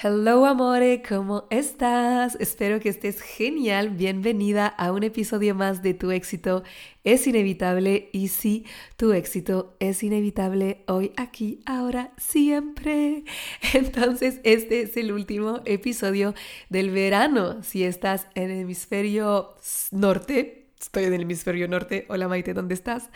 [0.00, 2.36] Hello amore, ¿cómo estás?
[2.38, 3.90] Espero que estés genial.
[3.90, 6.62] Bienvenida a un episodio más de Tu éxito
[7.02, 8.64] es inevitable y sí,
[8.96, 13.24] tu éxito es inevitable hoy, aquí, ahora, siempre.
[13.74, 16.32] Entonces, este es el último episodio
[16.68, 17.64] del verano.
[17.64, 19.56] Si estás en el hemisferio
[19.90, 23.10] norte, estoy en el hemisferio norte, hola Maite, ¿dónde estás?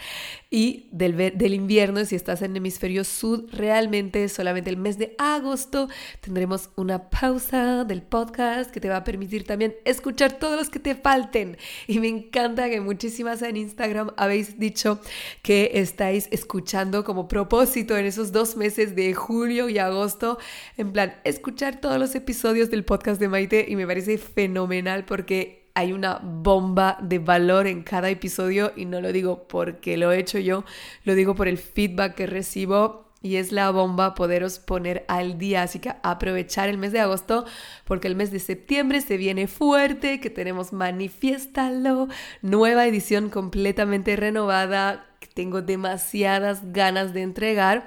[0.50, 5.14] Y del, del invierno, si estás en el hemisferio sur, realmente solamente el mes de
[5.18, 5.88] agosto
[6.20, 10.80] tendremos una pausa del podcast que te va a permitir también escuchar todos los que
[10.80, 11.56] te falten.
[11.86, 15.00] Y me encanta que muchísimas en Instagram habéis dicho
[15.42, 20.38] que estáis escuchando como propósito en esos dos meses de julio y agosto,
[20.76, 25.61] en plan, escuchar todos los episodios del podcast de Maite y me parece fenomenal porque
[25.74, 30.18] hay una bomba de valor en cada episodio y no lo digo porque lo he
[30.18, 30.64] hecho yo,
[31.04, 35.62] lo digo por el feedback que recibo y es la bomba poderos poner al día.
[35.62, 37.44] Así que aprovechar el mes de agosto
[37.84, 42.08] porque el mes de septiembre se viene fuerte, que tenemos Manifiéstalo,
[42.42, 47.84] nueva edición completamente renovada, que tengo demasiadas ganas de entregar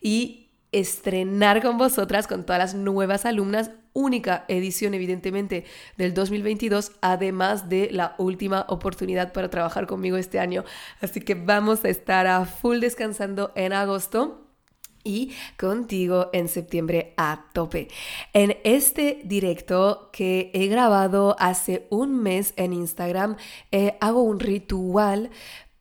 [0.00, 5.64] y estrenar con vosotras, con todas las nuevas alumnas, única edición evidentemente
[5.96, 10.64] del 2022, además de la última oportunidad para trabajar conmigo este año.
[11.00, 14.42] Así que vamos a estar a full descansando en agosto
[15.04, 17.88] y contigo en septiembre a tope.
[18.32, 23.36] En este directo que he grabado hace un mes en Instagram,
[23.72, 25.30] eh, hago un ritual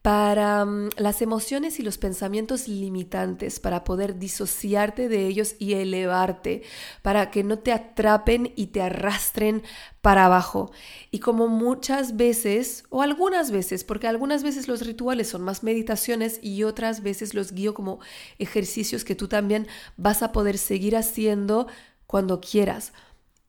[0.02, 6.64] para mm, las emociones y los pensamientos limitantes, para poder disociarte de ellos y elevarte,
[7.02, 9.64] para que no te atrapen y te arrastren
[10.02, 10.72] para abajo.
[11.12, 16.40] Y como muchas veces, o algunas veces, porque algunas veces los rituales son más meditaciones
[16.42, 18.00] y otras veces los guío como
[18.40, 21.68] ejercicios que tú también vas a poder seguir haciendo
[22.08, 22.94] cuando quieras.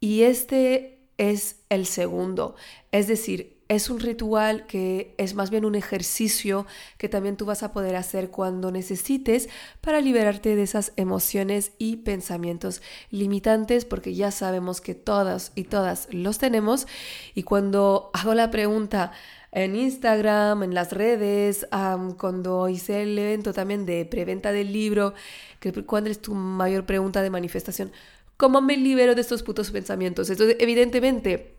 [0.01, 2.57] Y este es el segundo,
[2.91, 6.67] es decir, es un ritual que es más bien un ejercicio
[6.99, 9.49] que también tú vas a poder hacer cuando necesites
[9.81, 16.09] para liberarte de esas emociones y pensamientos limitantes, porque ya sabemos que todas y todas
[16.11, 16.87] los tenemos.
[17.35, 19.13] Y cuando hago la pregunta
[19.53, 21.67] en Instagram, en las redes,
[22.19, 25.15] cuando hice el evento también de preventa del libro,
[25.61, 27.93] que, ¿cuál es tu mayor pregunta de manifestación?
[28.37, 30.29] ¿Cómo me libero de estos putos pensamientos?
[30.31, 31.52] Entonces, evidentemente,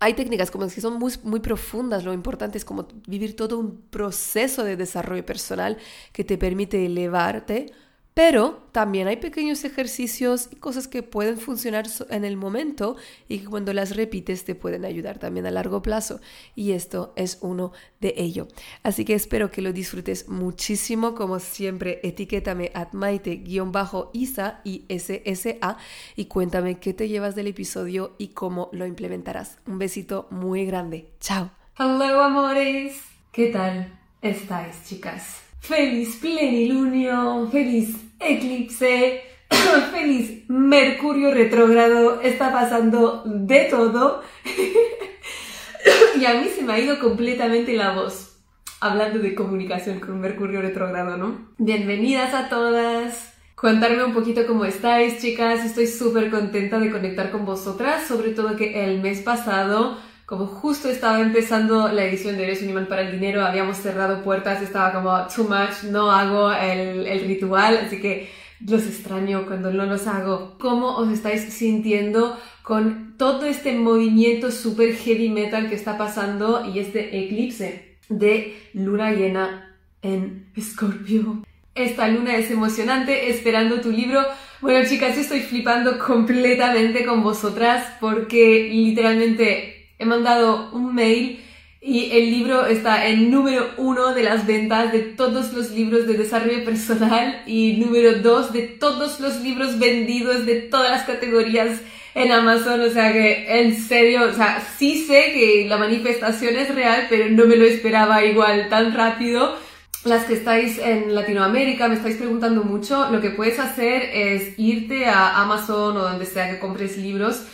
[0.00, 3.82] hay técnicas como que son muy, muy profundas, lo importante es como vivir todo un
[3.90, 5.76] proceso de desarrollo personal
[6.12, 7.72] que te permite elevarte
[8.14, 12.96] pero también hay pequeños ejercicios y cosas que pueden funcionar en el momento
[13.28, 16.20] y que cuando las repites te pueden ayudar también a largo plazo.
[16.54, 18.48] Y esto es uno de ello.
[18.82, 21.14] Así que espero que lo disfrutes muchísimo.
[21.14, 25.76] Como siempre, etiquétame at maite-isa y SSA
[26.16, 29.58] y cuéntame qué te llevas del episodio y cómo lo implementarás.
[29.66, 31.10] Un besito muy grande.
[31.20, 31.50] Chao.
[31.78, 33.00] Hello, amores.
[33.32, 35.49] ¿Qué tal estáis, chicas?
[35.60, 39.22] Feliz plenilunio, feliz eclipse,
[39.92, 44.22] feliz Mercurio retrógrado, está pasando de todo.
[46.20, 48.38] y a mí se me ha ido completamente la voz
[48.80, 51.48] hablando de comunicación con Mercurio retrógrado, ¿no?
[51.58, 53.34] Bienvenidas a todas.
[53.54, 55.62] Contarme un poquito cómo estáis, chicas.
[55.62, 59.98] Estoy súper contenta de conectar con vosotras, sobre todo que el mes pasado
[60.30, 64.22] como justo estaba empezando la edición de Eres un imán para el dinero, habíamos cerrado
[64.22, 68.30] puertas, estaba como too much, no hago el, el ritual, así que
[68.64, 70.56] los extraño cuando no los hago.
[70.60, 76.78] ¿Cómo os estáis sintiendo con todo este movimiento super heavy metal que está pasando y
[76.78, 81.42] este eclipse de luna llena en Escorpio?
[81.74, 84.24] Esta luna es emocionante, esperando tu libro.
[84.60, 91.40] Bueno, chicas, estoy flipando completamente con vosotras porque literalmente he mandado un mail
[91.82, 96.14] y el libro está en número uno de las ventas de todos los libros de
[96.14, 101.80] desarrollo personal y número dos de todos los libros vendidos de todas las categorías
[102.14, 106.74] en Amazon, o sea que en serio, o sea, sí sé que la manifestación es
[106.74, 109.56] real, pero no me lo esperaba igual tan rápido.
[110.04, 115.06] Las que estáis en Latinoamérica me estáis preguntando mucho, lo que puedes hacer es irte
[115.06, 117.44] a Amazon o donde sea que compres libros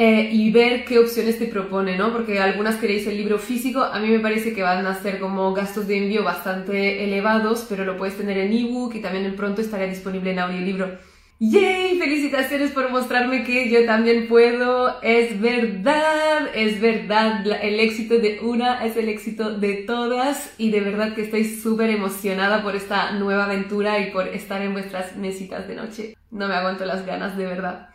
[0.00, 2.12] eh, y ver qué opciones te propone, ¿no?
[2.12, 5.52] Porque algunas queréis el libro físico, a mí me parece que van a ser como
[5.52, 9.88] gastos de envío bastante elevados, pero lo puedes tener en ebook y también pronto estará
[9.88, 10.98] disponible en audiolibro.
[11.40, 11.98] ¡Yay!
[11.98, 15.02] Felicitaciones por mostrarme que yo también puedo.
[15.02, 17.44] Es verdad, es verdad.
[17.60, 20.54] El éxito de una es el éxito de todas.
[20.58, 24.74] Y de verdad que estoy súper emocionada por esta nueva aventura y por estar en
[24.74, 26.16] vuestras mesitas de noche.
[26.30, 27.88] No me aguanto las ganas, de verdad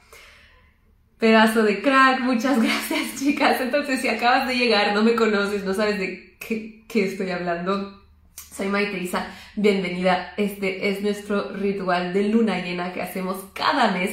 [1.18, 3.62] pedazo de crack, muchas gracias chicas.
[3.62, 8.04] Entonces, si acabas de llegar, no me conoces, no sabes de qué, estoy hablando,
[8.56, 10.34] soy Maite Isa, bienvenida.
[10.38, 14.12] Este es nuestro ritual de luna llena que hacemos cada mes.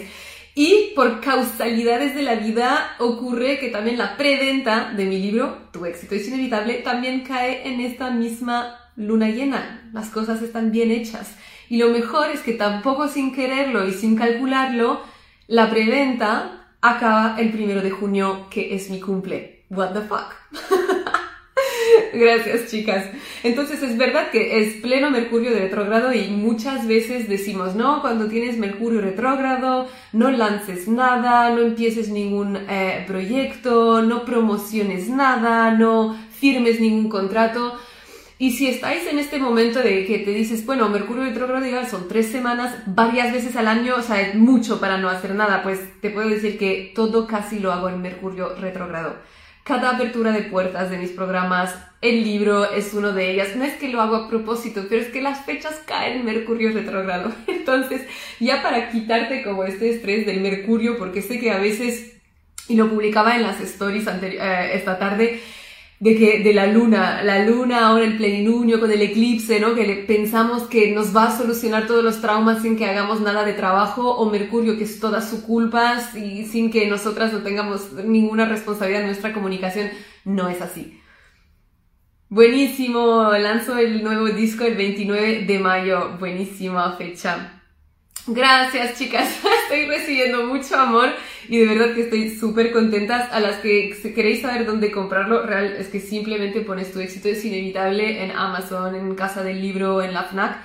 [0.55, 5.85] Y por causalidades de la vida ocurre que también la preventa de mi libro, Tu
[5.87, 9.89] éxito es inevitable, también cae en esta misma luna llena.
[9.93, 11.37] Las cosas están bien hechas.
[11.69, 15.03] Y lo mejor es que tampoco sin quererlo y sin calcularlo,
[15.47, 19.65] la preventa acaba el primero de junio, que es mi cumple.
[19.71, 20.35] What the fuck?
[22.13, 23.07] Gracias, chicas.
[23.43, 28.27] Entonces es verdad que es pleno Mercurio de retrógrado y muchas veces decimos, no, cuando
[28.29, 36.17] tienes Mercurio retrógrado, no lances nada, no empieces ningún eh, proyecto, no promociones nada, no
[36.31, 37.79] firmes ningún contrato.
[38.41, 42.29] Y si estáis en este momento de que te dices, bueno, Mercurio retrógrado son tres
[42.29, 46.09] semanas, varias veces al año, o sea, es mucho para no hacer nada, pues te
[46.09, 49.17] puedo decir que todo casi lo hago en Mercurio retrógrado.
[49.63, 53.57] Cada apertura de puertas de mis programas, el libro es uno de ellas.
[53.57, 56.73] No es que lo hago a propósito, pero es que las fechas caen en Mercurio
[56.73, 57.31] retrógrado.
[57.47, 58.07] Entonces,
[58.39, 62.17] ya para quitarte como este estrés del Mercurio, porque sé que a veces,
[62.69, 65.43] y lo publicaba en las stories eh, esta tarde,
[66.01, 69.75] de que de la luna, la luna ahora el plenilunio con el eclipse, ¿no?
[69.75, 73.53] Que pensamos que nos va a solucionar todos los traumas sin que hagamos nada de
[73.53, 78.47] trabajo, o Mercurio que es toda su culpa y sin que nosotras no tengamos ninguna
[78.47, 79.91] responsabilidad en nuestra comunicación,
[80.25, 80.99] no es así.
[82.31, 87.60] Buenísimo, lanzo el nuevo disco el 29 de mayo, buenísima fecha.
[88.27, 89.29] Gracias chicas,
[89.63, 91.11] estoy recibiendo mucho amor
[91.49, 93.29] y de verdad que estoy súper contenta.
[93.33, 97.45] A las que queréis saber dónde comprarlo, real es que simplemente pones tu éxito es
[97.45, 100.59] inevitable en Amazon, en Casa del Libro, en la FNAC.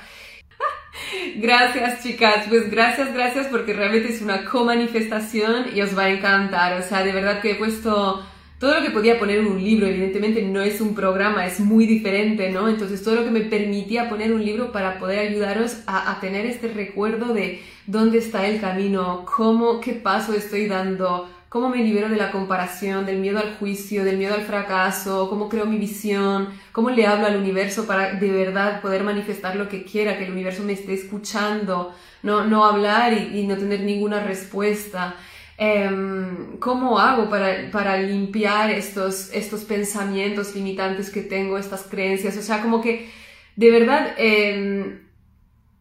[1.37, 6.79] Gracias chicas, pues gracias, gracias porque realmente es una co-manifestación y os va a encantar.
[6.79, 8.25] O sea, de verdad que he puesto
[8.65, 11.85] todo lo que podía poner en un libro, evidentemente no es un programa, es muy
[11.85, 12.67] diferente, ¿no?
[12.67, 16.69] Entonces todo lo que me permitía poner un libro para poder ayudaros a, tener este
[16.69, 22.15] recuerdo de dónde está el camino, cómo, qué paso estoy dando, cómo me libero de
[22.15, 26.89] la comparación, del miedo al juicio, del miedo al fracaso, cómo creo mi visión, cómo
[26.89, 30.63] le hablo al universo para de verdad poder manifestar lo que quiera, que el universo
[30.63, 35.17] me esté escuchando, no, no hablar y, y no tener ninguna respuesta.
[35.57, 42.37] Em, ¿Cómo hago para, para limpiar estos, estos pensamientos limitantes que tengo, estas creencias?
[42.37, 43.09] O sea, como que
[43.55, 45.05] de verdad em,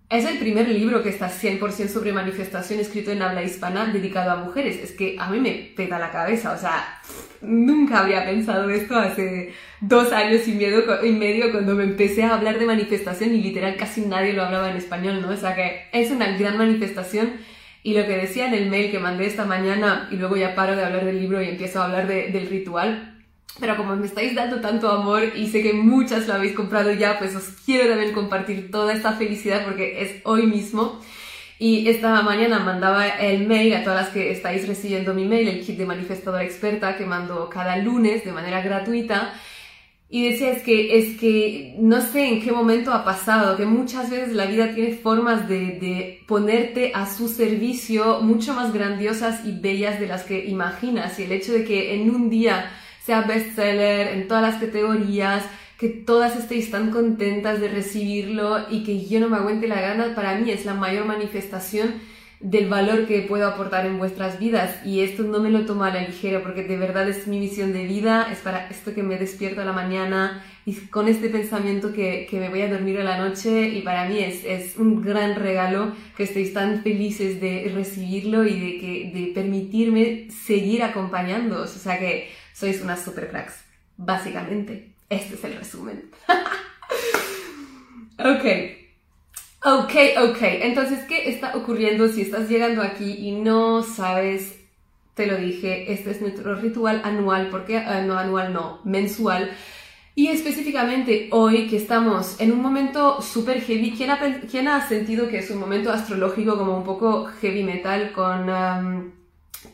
[0.08, 4.36] es el primer libro que está 100% sobre manifestación escrito en habla hispana dedicado a
[4.36, 4.76] mujeres.
[4.76, 7.00] Es que a mí me peta la cabeza, o sea,
[7.40, 12.34] nunca habría pensado esto hace dos años y medio, y medio cuando me empecé a
[12.34, 15.30] hablar de manifestación y literal casi nadie lo hablaba en español, ¿no?
[15.30, 17.32] O sea que es una gran manifestación
[17.84, 20.74] y lo que decía en el mail que mandé esta mañana, y luego ya paro
[20.74, 23.14] de hablar del libro y empiezo a hablar del ritual,
[23.60, 27.18] pero como me estáis dando tanto amor y sé que muchas lo habéis comprado ya,
[27.18, 30.98] pues os quiero también compartir toda esta felicidad porque es hoy mismo.
[31.58, 35.60] Y esta mañana mandaba el mail a todas las que estáis recibiendo mi mail, el
[35.60, 39.34] kit de manifestadora experta que mando cada lunes de manera gratuita.
[40.08, 44.34] Y decía, que, es que no sé en qué momento ha pasado, que muchas veces
[44.34, 49.98] la vida tiene formas de, de, ponerte a su servicio mucho más grandiosas y bellas
[49.98, 51.18] de las que imaginas.
[51.18, 52.70] Y el hecho de que en un día
[53.02, 55.44] sea bestseller en todas las categorías,
[55.78, 60.14] que todas estéis tan contentas de recibirlo y que yo no me aguante la gana,
[60.14, 61.94] para mí es la mayor manifestación
[62.40, 65.90] del valor que puedo aportar en vuestras vidas y esto no me lo tomo a
[65.90, 69.18] la ligera porque de verdad es mi misión de vida, es para esto que me
[69.18, 73.04] despierto a la mañana y con este pensamiento que, que me voy a dormir a
[73.04, 77.70] la noche y para mí es, es, un gran regalo que estéis tan felices de
[77.74, 83.64] recibirlo y de, que, de permitirme seguir acompañándoos, o sea que sois unas super cracks,
[83.96, 84.90] básicamente.
[85.10, 86.10] Este es el resumen.
[88.18, 88.83] ok.
[89.64, 90.38] Ok, ok.
[90.62, 94.64] Entonces, ¿qué está ocurriendo si estás llegando aquí y no sabes
[95.14, 99.50] te lo dije, este es nuestro ritual anual, porque eh, no anual, no, mensual.
[100.16, 104.18] Y específicamente hoy que estamos en un momento súper heavy, ¿quién ha,
[104.50, 109.12] ¿quién ha, sentido que es un momento astrológico como un poco heavy metal con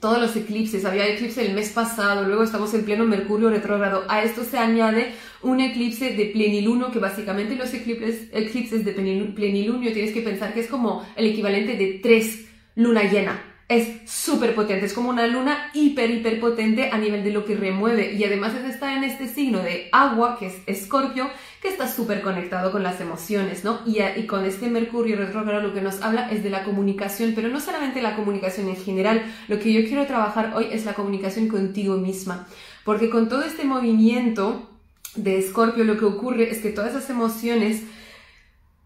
[0.00, 0.84] todos los eclipses?
[0.84, 4.04] Había eclipse el mes pasado, luego estamos en pleno Mercurio retrógrado.
[4.08, 9.92] A esto se añade un eclipse de plenilunio, que básicamente los eclipses, eclipses de plenilunio
[9.92, 13.42] tienes que pensar que es como el equivalente de tres luna llena.
[13.68, 17.54] Es súper potente, es como una luna hiper, hiper potente a nivel de lo que
[17.54, 18.14] remueve.
[18.14, 21.30] Y además está en este signo de agua, que es escorpio,
[21.62, 23.80] que está súper conectado con las emociones, ¿no?
[23.86, 27.48] Y, y con este Mercurio retrógrado lo que nos habla es de la comunicación, pero
[27.48, 31.46] no solamente la comunicación en general, lo que yo quiero trabajar hoy es la comunicación
[31.46, 32.48] contigo misma,
[32.84, 34.69] porque con todo este movimiento
[35.16, 37.82] de escorpio lo que ocurre es que todas esas emociones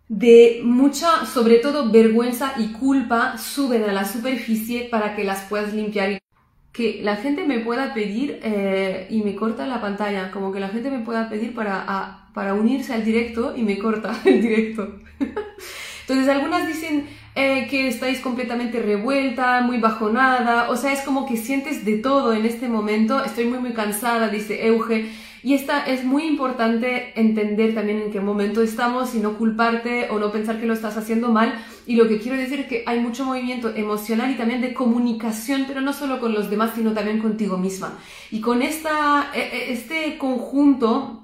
[0.08, 5.72] de mucha, sobre todo vergüenza y culpa, suben a la superficie para que las puedas
[5.72, 6.18] limpiar.
[6.72, 10.68] Que la gente me pueda pedir eh, y me corta la pantalla, como que la
[10.68, 14.98] gente me pueda pedir para, para unirse al directo y me corta el directo.
[16.00, 21.36] Entonces algunas dicen eh, que estáis completamente revuelta, muy bajonada, o sea, es como que
[21.36, 25.10] sientes de todo en este momento, estoy muy muy cansada, dice Euge,
[25.44, 30.18] y esta es muy importante entender también en qué momento estamos y no culparte o
[30.18, 31.54] no pensar que lo estás haciendo mal.
[31.86, 35.66] Y lo que quiero decir es que hay mucho movimiento emocional y también de comunicación,
[35.68, 37.98] pero no solo con los demás, sino también contigo misma.
[38.30, 41.20] Y con esta, e, e, este conjunto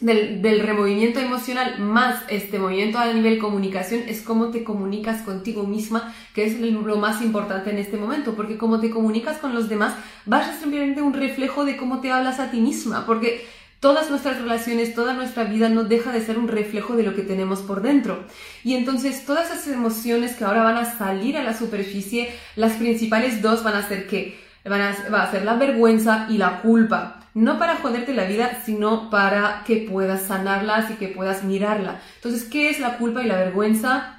[0.00, 5.64] del, del, removimiento emocional más este movimiento a nivel comunicación es cómo te comunicas contigo
[5.64, 9.68] misma, que es lo más importante en este momento, porque como te comunicas con los
[9.68, 9.94] demás,
[10.24, 13.44] vas a ser simplemente un reflejo de cómo te hablas a ti misma, porque
[13.80, 17.22] todas nuestras relaciones, toda nuestra vida no deja de ser un reflejo de lo que
[17.22, 18.24] tenemos por dentro.
[18.64, 23.42] Y entonces todas esas emociones que ahora van a salir a la superficie, las principales
[23.42, 27.18] dos van a ser que van a, va a ser la vergüenza y la culpa
[27.34, 32.00] no para joderte la vida, sino para que puedas sanarlas y que puedas mirarla.
[32.16, 34.17] Entonces, ¿qué es la culpa y la vergüenza?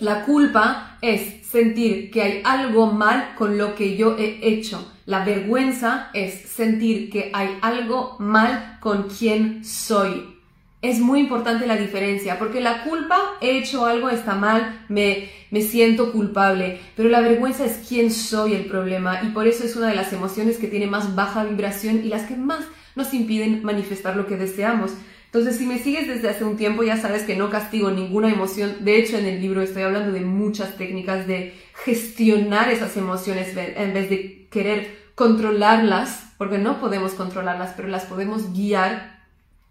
[0.00, 4.92] La culpa es sentir que hay algo mal con lo que yo he hecho.
[5.06, 10.34] La vergüenza es sentir que hay algo mal con quien soy
[10.84, 15.62] es muy importante la diferencia, porque la culpa, he hecho algo, está mal, me, me
[15.62, 19.86] siento culpable, pero la vergüenza es quién soy el problema y por eso es una
[19.86, 24.14] de las emociones que tiene más baja vibración y las que más nos impiden manifestar
[24.14, 24.92] lo que deseamos.
[25.34, 28.84] Entonces, si me sigues desde hace un tiempo, ya sabes que no castigo ninguna emoción.
[28.84, 31.52] De hecho, en el libro estoy hablando de muchas técnicas de
[31.84, 38.52] gestionar esas emociones en vez de querer controlarlas, porque no podemos controlarlas, pero las podemos
[38.52, 39.14] guiar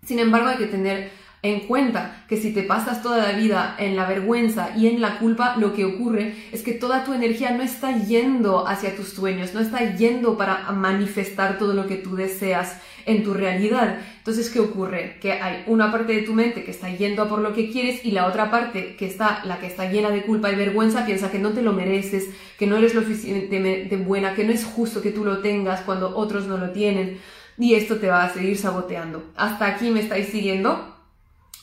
[0.06, 1.12] sin embargo, hay que tener
[1.44, 5.20] en cuenta que si te pasas toda la vida en la vergüenza y en la
[5.20, 9.54] culpa, lo que ocurre es que toda tu energía no está yendo hacia tus sueños,
[9.54, 13.98] no está yendo para manifestar todo lo que tú deseas en tu realidad.
[14.20, 15.18] Entonces, ¿qué ocurre?
[15.20, 18.06] Que hay una parte de tu mente que está yendo a por lo que quieres
[18.06, 21.30] y la otra parte que está, la que está llena de culpa y vergüenza, piensa
[21.30, 25.02] que no te lo mereces, que no eres lo suficientemente buena, que no es justo
[25.02, 27.20] que tú lo tengas cuando otros no lo tienen
[27.58, 29.24] y esto te va a seguir saboteando.
[29.36, 30.93] Hasta aquí me estáis siguiendo.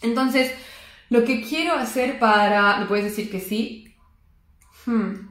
[0.03, 0.53] Entonces,
[1.09, 2.79] lo que quiero hacer para...
[2.79, 3.95] ¿Me puedes decir que sí?
[4.87, 5.29] Hmm.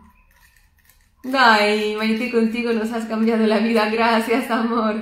[1.34, 3.90] Ay, Maite, contigo nos has cambiado la vida.
[3.90, 4.96] Gracias, amor.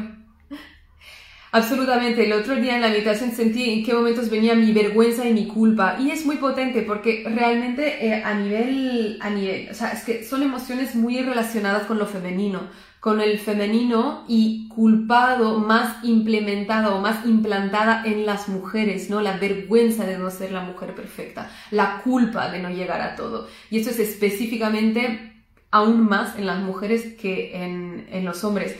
[1.51, 2.25] Absolutamente.
[2.25, 5.47] El otro día en la meditación sentí en qué momentos venía mi vergüenza y mi
[5.47, 5.97] culpa.
[5.99, 10.23] Y es muy potente porque realmente eh, a nivel, a nivel, o sea, es que
[10.23, 17.01] son emociones muy relacionadas con lo femenino con el femenino y culpado más implementada o
[17.01, 19.21] más implantada en las mujeres, ¿no?
[19.21, 23.47] La vergüenza de no ser la mujer perfecta, la culpa de no llegar a todo.
[23.69, 25.33] Y eso es específicamente
[25.71, 28.75] aún más en las mujeres que en, en los hombres.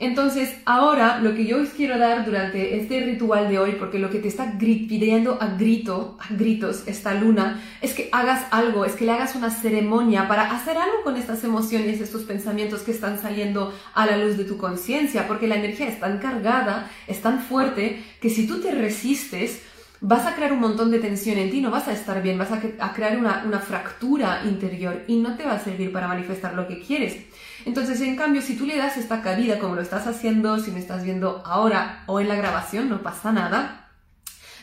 [0.00, 4.08] Entonces, ahora lo que yo os quiero dar durante este ritual de hoy, porque lo
[4.08, 8.94] que te está pidiendo a grito, a gritos esta luna, es que hagas algo, es
[8.94, 13.20] que le hagas una ceremonia para hacer algo con estas emociones, estos pensamientos que están
[13.20, 17.40] saliendo a la luz de tu conciencia, porque la energía es tan cargada, es tan
[17.40, 19.60] fuerte, que si tú te resistes,
[20.00, 22.50] vas a crear un montón de tensión en ti, no vas a estar bien, vas
[22.50, 26.66] a, crear una, una fractura interior y no te va a servir para manifestar lo
[26.66, 27.18] que quieres.
[27.64, 30.78] Entonces, en cambio, si tú le das esta cabida como lo estás haciendo, si me
[30.78, 33.80] estás viendo ahora o en la grabación, no pasa nada.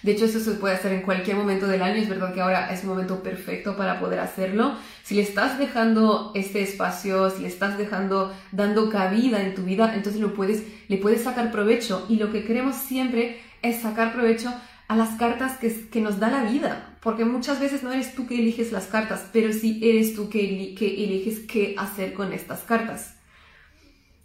[0.04, 1.96] De hecho, eso se puede hacer en cualquier momento del año.
[1.96, 4.76] Es verdad que ahora es un momento perfecto para poder hacerlo.
[5.04, 9.94] Si le estás dejando este espacio, si le estás dejando, dando cabida en tu vida,
[9.96, 12.06] entonces lo puedes, le puedes sacar provecho.
[12.10, 14.54] Y lo que queremos siempre es sacar provecho
[14.88, 18.28] a las cartas que, que, nos da la vida, porque muchas veces no eres tú
[18.28, 23.16] que eliges las cartas, pero sí eres tú que, eliges qué hacer con estas cartas.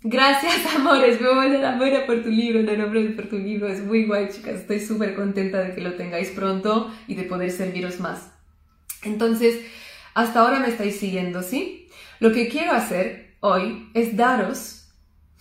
[0.02, 1.20] Gracias, amores.
[1.20, 3.68] Me voy a la muera por tu libro, en nombre por tu libro.
[3.68, 4.60] Es muy guay, chicas.
[4.60, 8.32] Estoy súper contenta de que lo tengáis pronto y de poder serviros más.
[9.04, 9.60] Entonces,
[10.14, 11.88] hasta ahora me estáis siguiendo, ¿sí?
[12.20, 14.78] Lo que quiero hacer hoy es daros.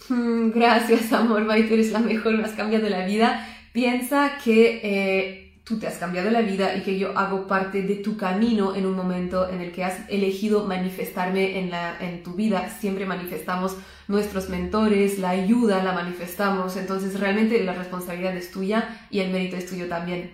[0.09, 3.47] Mm, gracias, amor, Maite, eres la mejor, me has cambiado la vida.
[3.71, 5.40] Piensa que eh,
[5.71, 8.85] tú te has cambiado la vida y que yo hago parte de tu camino en
[8.85, 12.69] un momento en el que has elegido manifestarme en, la, en tu vida.
[12.81, 13.77] Siempre manifestamos
[14.09, 19.55] nuestros mentores, la ayuda la manifestamos, entonces realmente la responsabilidad es tuya y el mérito
[19.55, 20.33] es tuyo también.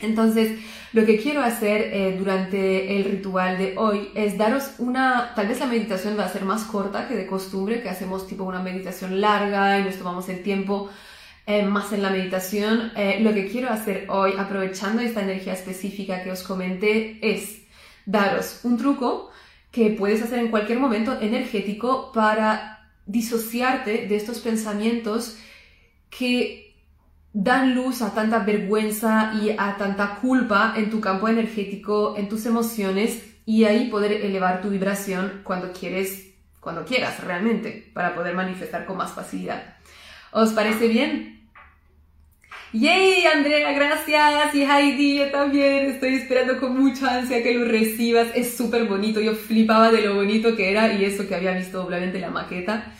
[0.00, 0.58] Entonces,
[0.92, 5.60] lo que quiero hacer eh, durante el ritual de hoy es daros una, tal vez
[5.60, 9.20] la meditación va a ser más corta que de costumbre, que hacemos tipo una meditación
[9.20, 10.90] larga y nos tomamos el tiempo
[11.46, 12.92] eh, más en la meditación.
[12.96, 17.62] Eh, lo que quiero hacer hoy, aprovechando esta energía específica que os comenté, es
[18.06, 19.30] daros un truco
[19.70, 25.38] que puedes hacer en cualquier momento energético para disociarte de estos pensamientos
[26.08, 26.76] que
[27.32, 32.46] dan luz a tanta vergüenza y a tanta culpa en tu campo energético, en tus
[32.46, 38.84] emociones y ahí poder elevar tu vibración cuando quieres, cuando quieras realmente, para poder manifestar
[38.84, 39.76] con más facilidad.
[40.32, 41.40] ¿Os parece bien?
[42.72, 43.72] ¡Yay, Andrea!
[43.72, 44.54] Gracias.
[44.54, 48.28] Y Heidi, yo también estoy esperando con mucha ansia que lo recibas.
[48.34, 49.20] Es súper bonito.
[49.20, 52.92] Yo flipaba de lo bonito que era y eso que había visto obviamente la maqueta.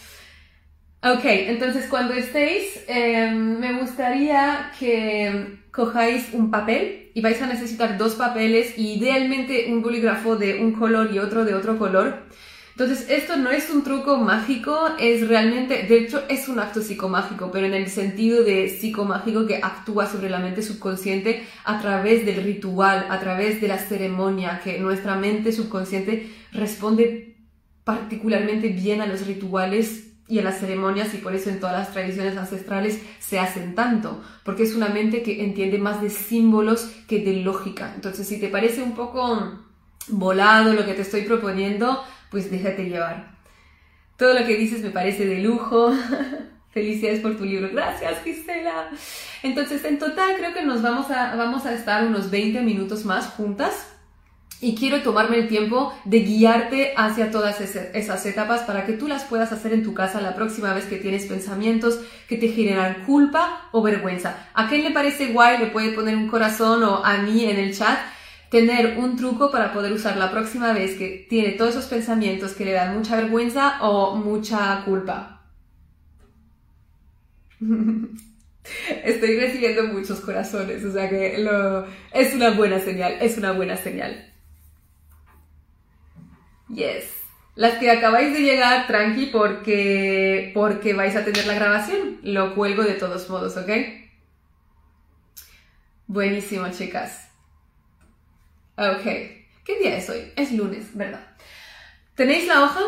[1.02, 7.96] Ok, entonces cuando estéis, em, me gustaría que cojáis un papel y vais a necesitar
[7.96, 12.24] dos papeles y idealmente un bolígrafo de un color y otro de otro color.
[12.72, 17.50] Entonces, esto no es un truco mágico, es realmente, de hecho, es un acto psicomágico,
[17.50, 22.42] pero en el sentido de psicomágico que actúa sobre la mente subconsciente a través del
[22.42, 27.36] ritual, a través de la ceremonia, que nuestra mente subconsciente responde
[27.84, 31.92] particularmente bien a los rituales y en las ceremonias y por eso en todas las
[31.92, 37.18] tradiciones ancestrales se hacen tanto, porque es una mente que entiende más de símbolos que
[37.24, 37.92] de lógica.
[37.96, 39.58] Entonces, si te parece un poco
[40.06, 43.30] volado lo que te estoy proponiendo, pues déjate llevar.
[44.16, 45.92] Todo lo que dices me parece de lujo.
[46.72, 47.68] Felicidades por tu libro.
[47.72, 48.90] Gracias, Gisela.
[49.42, 53.26] Entonces, en total creo que nos vamos a, vamos a estar unos 20 minutos más
[53.26, 53.88] juntas
[54.60, 59.24] y quiero tomarme el tiempo de guiarte hacia todas esas etapas para que tú las
[59.24, 63.68] puedas hacer en tu casa la próxima vez que tienes pensamientos que te generan culpa
[63.72, 64.48] o vergüenza.
[64.52, 65.58] ¿A quién le parece guay?
[65.58, 67.98] Le puede poner un corazón o a mí en el chat.
[68.50, 72.64] Tener un truco para poder usar la próxima vez que tiene todos esos pensamientos que
[72.64, 75.42] le dan mucha vergüenza o mucha culpa.
[79.04, 81.46] Estoy recibiendo muchos corazones, o sea que
[82.12, 84.32] es una buena señal, es una buena señal.
[86.68, 87.20] Yes.
[87.56, 92.18] Las que acabáis de llegar, tranqui, porque, porque vais a tener la grabación.
[92.22, 93.70] Lo cuelgo de todos modos, ¿ok?
[96.06, 97.29] Buenísimo, chicas.
[98.80, 99.02] Ok.
[99.62, 100.32] ¿Qué día es hoy?
[100.36, 101.20] Es lunes, ¿verdad?
[102.14, 102.80] ¿Tenéis la hoja?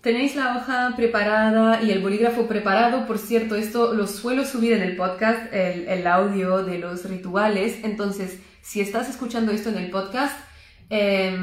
[0.00, 3.06] Tenéis la hoja preparada y el bolígrafo preparado.
[3.06, 7.80] Por cierto, esto lo suelo subir en el podcast, el, audio de los rituales.
[7.84, 10.34] Entonces, si estás escuchando esto en el podcast,
[10.88, 11.36] eh,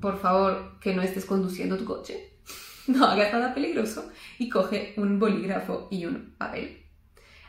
[0.00, 2.30] por favor, que no estés conduciendo tu coche,
[2.86, 4.08] no hagas nada peligroso
[4.38, 6.80] y coge un bolígrafo y un papel.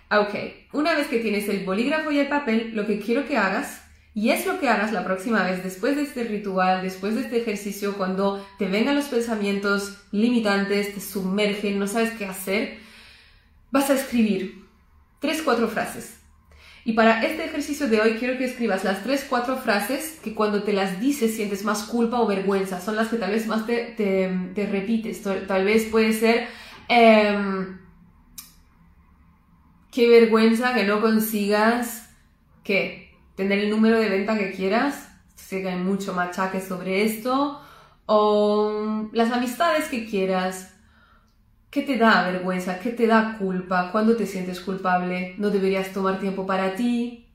[0.09, 0.33] Ok,
[0.73, 3.86] una vez que tienes el bolígrafo y el papel, lo que quiero que hagas,
[4.17, 7.37] y es lo que hagas la próxima vez, después de este ritual, después de este
[7.37, 12.79] ejercicio, cuando te vengan los pensamientos limitantes, te sumergen, no sabes qué hacer,
[13.69, 14.65] vas a escribir
[15.19, 16.17] tres, cuatro frases
[16.87, 20.63] y para este ejercicio de hoy quiero que escribas las tres, cuatro frases que cuando
[20.63, 22.79] te las dices sientes más culpa o vergüenza.
[22.79, 25.21] Son las que tal vez más te, te, repites.
[25.21, 26.47] Tal vez puede ser,
[26.87, 27.77] em,
[29.91, 32.09] qué vergüenza que no consigas,
[32.63, 33.06] ¿qué?
[33.37, 35.07] Tener el número de venta que quieras.
[35.35, 37.61] Sé que hay mucho machaque sobre esto.
[38.05, 40.73] O las amistades que quieras
[41.69, 42.79] ¿Qué te da vergüenza?
[42.79, 43.91] ¿Qué te da culpa?
[43.91, 45.35] ¿Cuándo te sientes culpable?
[45.37, 47.27] ¿No deberías tomar tiempo para ti?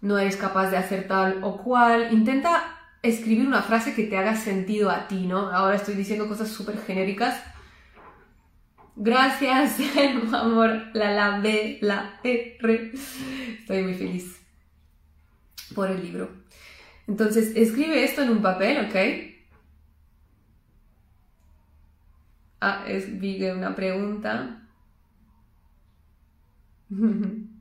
[0.00, 2.12] ¿No eres capaz de hacer tal o cual?
[2.12, 5.50] Intenta escribir una frase que te haga sentido a ti, ¿no?
[5.50, 7.42] Ahora estoy diciendo cosas súper genéricas.
[8.96, 9.78] Gracias,
[10.32, 12.92] amor, la la B, la R.
[13.60, 14.43] Estoy muy feliz
[15.74, 16.30] por el libro.
[17.06, 18.96] Entonces, escribe esto en un papel, ¿ok?
[22.60, 24.62] Ah, es Vigue una pregunta.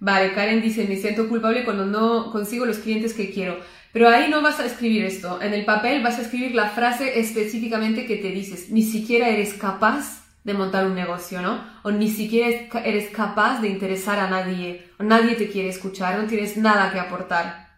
[0.00, 3.58] Vale, Karen dice, me siento culpable cuando no consigo los clientes que quiero.
[3.92, 5.42] Pero ahí no vas a escribir esto.
[5.42, 8.70] En el papel vas a escribir la frase específicamente que te dices.
[8.70, 11.62] Ni siquiera eres capaz de montar un negocio, ¿no?
[11.82, 12.48] O ni siquiera
[12.84, 14.88] eres capaz de interesar a nadie.
[14.98, 16.18] O nadie te quiere escuchar.
[16.18, 17.68] No tienes nada que aportar.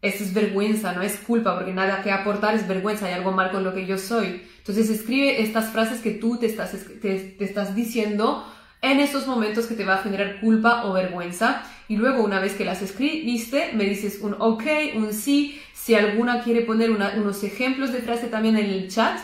[0.00, 3.06] Esto es vergüenza, no es culpa, porque nada que aportar es vergüenza.
[3.06, 4.42] Hay algo mal con lo que yo soy.
[4.58, 8.46] Entonces escribe estas frases que tú te estás, te estás diciendo
[8.84, 11.62] en esos momentos que te va a generar culpa o vergüenza.
[11.88, 15.60] Y luego, una vez que las escribiste, me dices un ok, un sí.
[15.72, 19.18] Si alguna quiere poner unos ejemplos de frase también en el chat.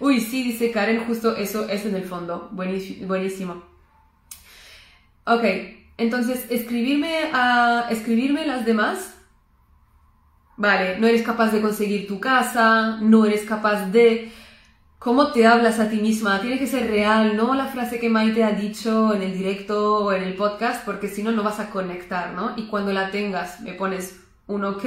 [0.00, 2.48] Uy, sí, dice Karen, justo eso es en el fondo.
[2.52, 3.62] Buenísimo.
[5.24, 5.44] Ok,
[5.98, 9.14] entonces, escribirme, a, escribirme las demás.
[10.56, 14.32] Vale, no eres capaz de conseguir tu casa, no eres capaz de
[14.98, 18.42] cómo te hablas a ti misma, tiene que ser real, no la frase que Maite
[18.42, 21.70] ha dicho en el directo o en el podcast, porque si no, no vas a
[21.70, 22.54] conectar, ¿no?
[22.56, 24.84] Y cuando la tengas, me pones un ok.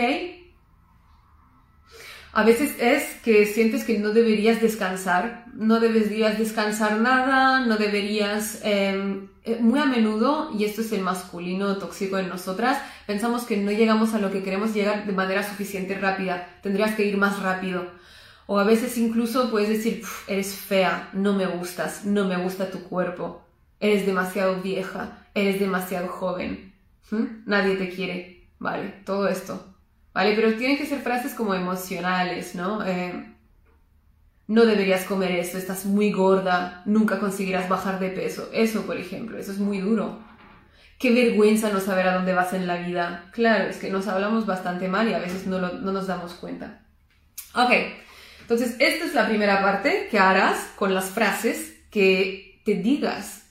[2.33, 8.59] A veces es que sientes que no deberías descansar, no deberías descansar nada, no deberías...
[8.63, 13.57] Em, eh, muy a menudo, y esto es el masculino tóxico en nosotras, pensamos que
[13.57, 17.41] no llegamos a lo que queremos llegar de manera suficiente rápida, tendrías que ir más
[17.41, 17.87] rápido.
[18.45, 22.83] O a veces incluso puedes decir, eres fea, no me gustas, no me gusta tu
[22.83, 23.41] cuerpo,
[23.79, 26.73] eres demasiado vieja, eres demasiado joven,
[27.45, 28.93] nadie te quiere, ¿vale?
[29.05, 29.70] Todo esto,
[30.13, 30.33] ¿vale?
[30.35, 32.85] Pero tienen que ser frases como emocionales, ¿no?
[32.85, 33.35] Eh,
[34.47, 38.49] no deberías comer esto, estás muy gorda, nunca conseguirás bajar de peso.
[38.53, 40.19] Eso, por ejemplo, eso es muy duro.
[40.99, 43.29] Qué vergüenza no saber a dónde vas en la vida.
[43.31, 46.85] Claro, es que nos hablamos bastante mal y a veces no, no nos damos cuenta.
[47.55, 47.71] Ok,
[48.51, 53.43] entonces, esta es la primera parte que harás con las frases que te digas.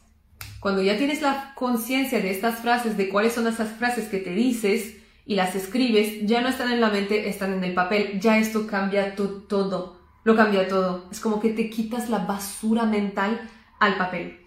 [0.61, 4.35] Cuando ya tienes la conciencia de estas frases, de cuáles son esas frases que te
[4.35, 4.97] dices
[5.31, 8.19] y las escribes, ya no están en la mente, están en el papel.
[8.19, 9.97] Ya esto cambia todo.
[10.25, 11.05] Lo cambia todo.
[11.13, 14.41] Es como que te quitas la basura mental al papel.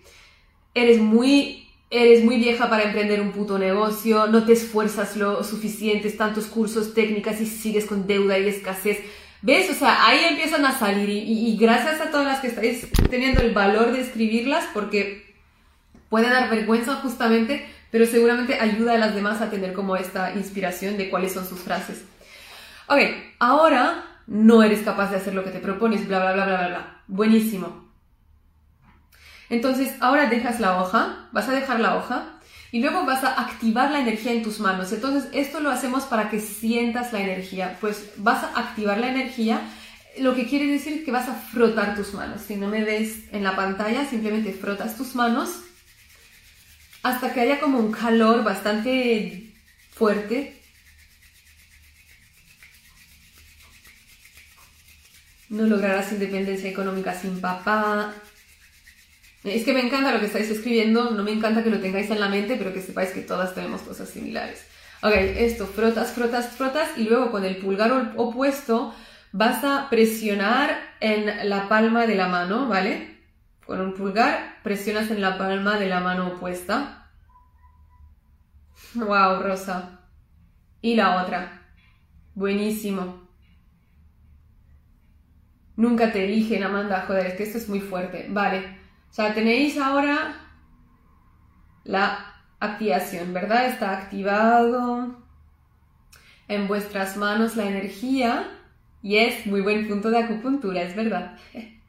[0.74, 6.10] Eres muy eres muy vieja para emprender un puto negocio, no te esfuerzas lo suficiente,
[6.10, 9.00] tantos cursos, técnicas y sigues con deuda y escasez.
[9.42, 9.70] ¿Ves?
[9.70, 13.54] O sea, ahí empiezan a salir y, gracias a todas las que estáis teniendo el
[13.54, 15.34] valor de escribirlas porque
[16.10, 20.98] puede dar vergüenza justamente, pero seguramente ayuda a las demás a tener como esta inspiración
[20.98, 22.04] de cuáles son sus frases.
[22.88, 22.98] Ok,
[23.38, 26.68] ahora no eres capaz de hacer lo que te propones, bla, bla, bla, bla, bla,
[26.70, 27.02] bla.
[27.06, 27.94] Buenísimo.
[29.48, 32.40] Entonces, ahora dejas la hoja, vas a dejar la hoja
[32.72, 34.92] y luego vas a activar la energía en tus manos.
[34.92, 37.78] Entonces, esto lo hacemos para que sientas la energía.
[37.80, 39.62] Pues vas a activar la energía,
[40.18, 42.42] lo que quiere decir que vas a frotar tus manos.
[42.42, 45.60] Si no me ves en la pantalla, simplemente frotas tus manos
[47.04, 49.54] hasta que haya como un calor bastante
[49.92, 50.60] fuerte.
[55.50, 58.14] No lograrás independencia económica sin papá,
[59.44, 62.20] es que me encanta lo que estáis escribiendo, no me encanta que lo tengáis en
[62.20, 64.66] la mente, pero que sepáis que todas tenemos cosas similares.
[65.02, 68.96] Ok, esto, frotas, frotas, frotas y luego con el pulgar opuesto
[69.34, 73.13] vas a presionar en la palma de la mano, ¿vale?
[73.66, 77.10] Con un pulgar presionas en la palma de la mano opuesta.
[78.96, 80.02] Wow, Rosa.
[80.82, 81.62] Y la otra.
[82.36, 83.28] Buenísimo.
[85.76, 87.06] Nunca te eligen, Amanda.
[87.08, 88.28] Joder, es que esto es muy fuerte.
[88.30, 88.60] Vale.
[89.10, 90.36] O sea, tenéis ahora
[91.84, 93.68] la activación, ¿verdad?
[93.68, 95.24] Está activado
[96.48, 98.60] en vuestras manos la energía
[99.02, 101.38] y es muy buen punto de acupuntura, es verdad.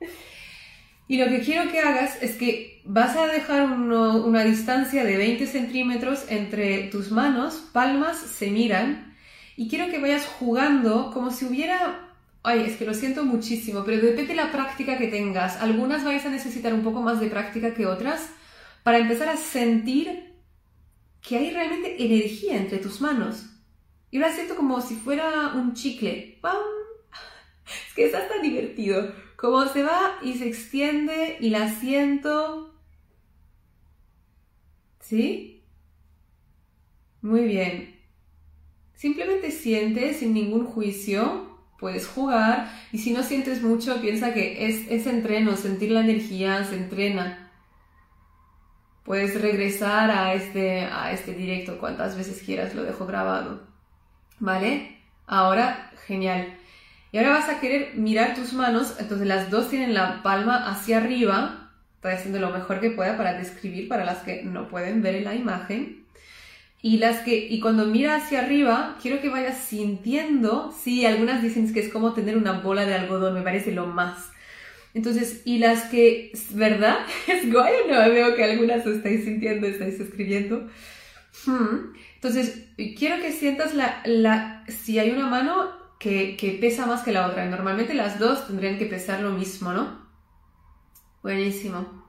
[1.06, 5.46] y lo que quiero que hagas es que vas a dejar una distancia de 20
[5.46, 9.14] centímetros entre tus manos, palmas se miran,
[9.56, 12.04] y quiero que vayas jugando como si hubiera
[12.46, 15.56] Ay, es que lo siento muchísimo, pero depende de la práctica que tengas.
[15.62, 18.28] Algunas vais a necesitar un poco más de práctica que otras
[18.82, 20.34] para empezar a sentir
[21.22, 23.46] que hay realmente energía entre tus manos.
[24.10, 26.38] Y lo siento como si fuera un chicle.
[26.42, 26.54] ¡Pam!
[27.88, 29.10] Es que está tan divertido.
[29.44, 32.72] Como se va y se extiende y la siento.
[35.00, 35.62] ¿Sí?
[37.20, 37.94] Muy bien.
[38.94, 44.90] Simplemente siente sin ningún juicio puedes jugar y si no sientes mucho, piensa que es,
[44.90, 47.52] es entreno, sentir la energía se entrena.
[49.02, 53.60] Puedes regresar a este, a este directo cuantas veces quieras, lo dejo grabado.
[54.38, 55.02] ¿Vale?
[55.26, 56.56] Ahora, genial.
[57.14, 60.96] Y ahora vas a querer mirar tus manos, entonces las dos tienen la palma hacia
[60.96, 61.70] arriba.
[61.94, 65.32] Estoy haciendo lo mejor que pueda para describir para las que no pueden ver la
[65.32, 66.04] imagen.
[66.82, 71.72] Y las que, y cuando mira hacia arriba, quiero que vayas sintiendo, sí, algunas dicen
[71.72, 74.30] que es como tener una bola de algodón, me parece lo más.
[74.92, 76.98] Entonces, y las que, ¿verdad?
[77.28, 80.68] Es guay, no, veo que algunas estáis sintiendo, estáis escribiendo.
[81.46, 81.94] Hmm.
[82.16, 82.64] Entonces,
[82.98, 87.46] quiero que sientas la, la, si hay una mano que, pesa más que la otra.
[87.46, 90.04] Normalmente las dos tendrían que pesar lo mismo, ¿no?
[91.22, 92.04] Buenísimo.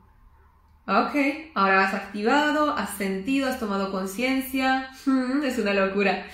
[0.88, 1.16] Ok,
[1.56, 4.90] ahora has activado, has sentido, has tomado conciencia.
[5.44, 6.26] Es una locura.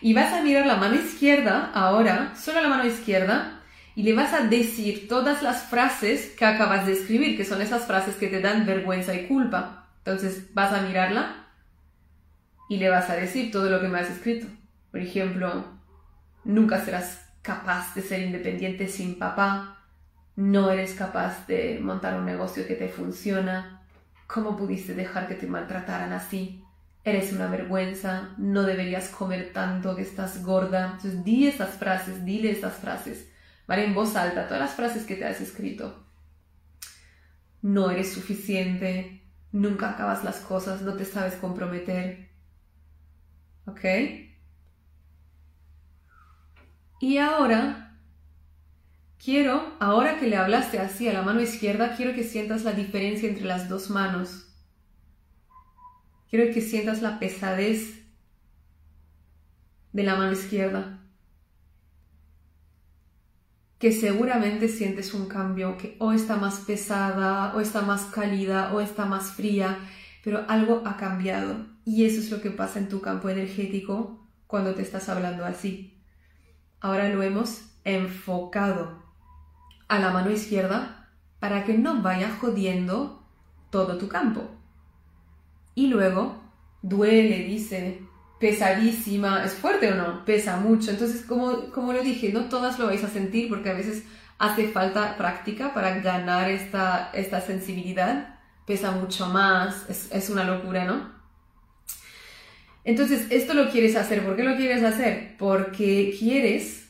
[0.00, 3.60] Y vas a mirar la mano izquierda ahora, solo la mano izquierda,
[3.94, 7.86] y le vas a decir todas las frases que acabas de escribir, que son esas
[7.86, 9.88] frases que te dan vergüenza y culpa.
[9.98, 11.48] Entonces vas a mirarla
[12.70, 14.46] y le vas a decir todo lo que me has escrito.
[14.90, 15.79] Por ejemplo,
[16.44, 19.84] nunca serás capaz de ser independiente sin papá,
[20.36, 23.80] no eres capaz de montar un negocio que te funciona,
[24.32, 26.62] ¿Cómo pudiste dejar que te maltrataran así?
[27.02, 30.92] Eres una vergüenza, no deberías comer tanto, que estás gorda.
[30.92, 33.28] Entonces, di estas frases, dile estas frases,
[33.66, 33.84] ¿vale?
[33.84, 36.06] En voz alta, todas las frases que te has escrito.
[37.60, 42.30] No eres suficiente, nunca acabas las cosas, no te sabes comprometer.
[43.66, 43.84] ¿Ok?
[47.00, 47.90] Y ahora
[49.22, 53.28] Quiero, ahora que le hablaste así a la mano izquierda, quiero que sientas la diferencia
[53.28, 54.46] entre las dos manos.
[56.30, 58.00] Quiero que sientas la pesadez
[59.92, 61.00] de la mano izquierda.
[63.78, 68.80] Que seguramente sientes un cambio, que o está más pesada, o está más cálida, o
[68.80, 69.78] está más fría,
[70.24, 71.66] pero algo ha cambiado.
[71.84, 75.99] Y eso es lo que pasa en tu campo energético cuando te estás hablando así.
[76.80, 79.02] Ahora lo hemos enfocado
[79.88, 83.22] a la mano izquierda para que no vaya jodiendo
[83.70, 84.42] todo tu campo.
[85.74, 86.42] Y luego,
[86.82, 88.02] duele, dice,
[88.38, 90.24] pesadísima, ¿es fuerte o no?
[90.24, 90.90] Pesa mucho.
[90.90, 94.04] Entonces, como, como lo dije, no todas lo vais a sentir porque a veces
[94.38, 98.38] hace falta práctica para ganar esta, esta sensibilidad.
[98.66, 101.19] Pesa mucho más, es, es una locura, ¿no?
[102.84, 104.24] Entonces, esto lo quieres hacer.
[104.24, 105.36] ¿Por qué lo quieres hacer?
[105.38, 106.88] Porque quieres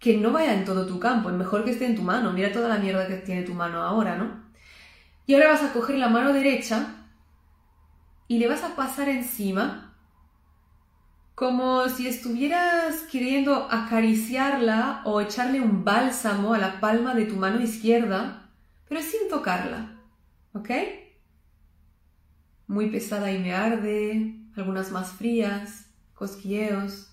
[0.00, 2.32] que no vaya en todo tu campo, es mejor que esté en tu mano.
[2.32, 4.42] Mira toda la mierda que tiene tu mano ahora, ¿no?
[5.26, 6.96] Y ahora vas a coger la mano derecha
[8.26, 9.94] y le vas a pasar encima
[11.34, 17.60] como si estuvieras queriendo acariciarla o echarle un bálsamo a la palma de tu mano
[17.60, 18.50] izquierda,
[18.88, 20.00] pero sin tocarla,
[20.52, 20.70] ¿ok?
[22.66, 27.10] Muy pesada y me arde, algunas más frías, cosquilleos.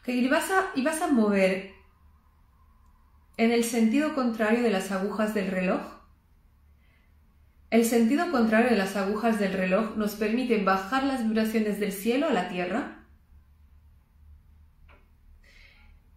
[0.00, 1.72] Ok, y vas a, y vas a mover
[3.36, 5.80] en el sentido contrario de las agujas del reloj.
[7.70, 12.28] El sentido contrario de las agujas del reloj nos permite bajar las vibraciones del cielo
[12.28, 13.06] a la tierra.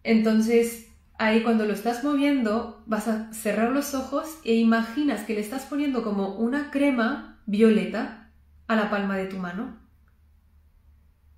[0.03, 5.41] Entonces, ahí cuando lo estás moviendo, vas a cerrar los ojos e imaginas que le
[5.41, 8.31] estás poniendo como una crema violeta
[8.67, 9.85] a la palma de tu mano.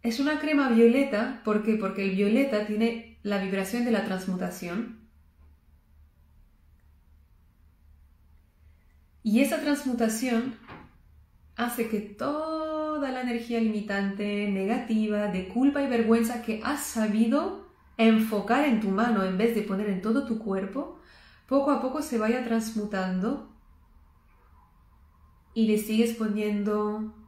[0.08, 1.74] Es una crema violeta, ¿por qué?
[1.76, 5.02] Porque el violeta tiene la vibración de la transmutación.
[9.22, 10.56] Y esa transmutación
[11.58, 17.68] hace que toda la energía limitante, negativa, de culpa y vergüenza que has sabido
[17.98, 21.02] enfocar en tu mano en vez de poner en todo tu cuerpo,
[21.48, 23.52] poco a poco se vaya transmutando
[25.54, 27.27] y le sigues poniendo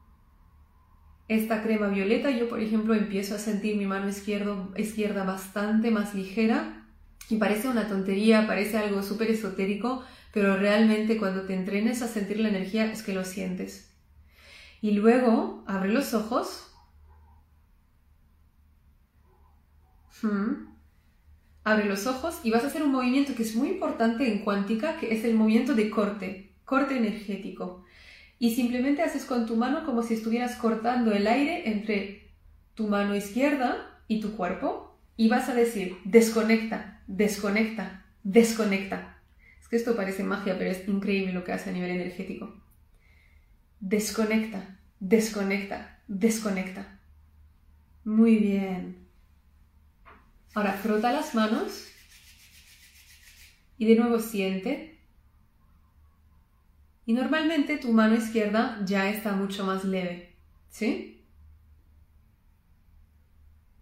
[1.30, 2.30] esta crema violeta.
[2.32, 6.86] Yo, por ejemplo, empiezo a sentir mi mano izquierda bastante más ligera
[7.30, 12.40] y parece una tontería, parece algo súper esotérico, pero realmente cuando te entrenes a sentir
[12.40, 13.96] la energía es que lo sientes.
[14.82, 16.66] Y luego abre los ojos.
[21.64, 24.98] Abre los ojos y vas a hacer un movimiento que es muy importante en cuántica,
[24.98, 27.86] que es el movimiento de corte, corte energético.
[28.40, 32.32] Y simplemente haces con tu mano como si estuvieras cortando el aire entre
[32.74, 34.98] tu mano izquierda y tu cuerpo.
[35.18, 39.20] Y vas a decir, desconecta, desconecta, desconecta
[39.70, 42.60] que esto parece magia, pero es increíble lo que hace a nivel energético.
[43.80, 47.00] Desconecta, desconecta, desconecta.
[48.04, 49.08] Muy bien.
[50.56, 51.88] Ahora frota las manos
[53.78, 54.99] y de nuevo siente.
[57.10, 60.36] Y normalmente tu mano izquierda ya está mucho más leve,
[60.70, 61.26] ¿sí?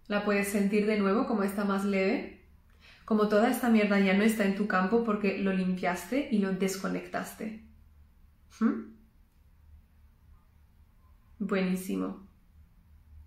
[0.07, 2.37] La puedes sentir de nuevo como está más leve
[3.03, 6.53] como toda esta mierda ya no está en tu campo porque lo limpiaste y lo
[6.53, 7.63] desconectaste.
[8.61, 8.93] ¿Mm?
[11.39, 12.25] Buenísimo.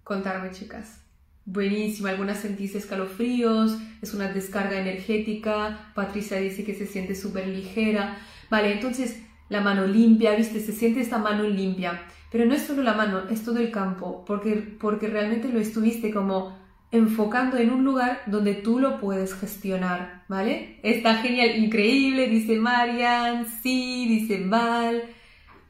[0.03, 1.03] Contarme, chicas.
[1.45, 8.17] Buenísimo, algunas sentís escalofríos, es una descarga energética, Patricia dice que se siente súper ligera.
[8.49, 12.83] Vale, entonces la mano limpia, viste, se siente esta mano limpia, pero no es solo
[12.83, 16.59] la mano, es todo el campo, porque, porque realmente lo estuviste como
[16.93, 20.79] enfocando en un lugar donde tú lo puedes gestionar, ¿vale?
[20.83, 25.03] Está genial, increíble, dice Marian, sí, dice Val.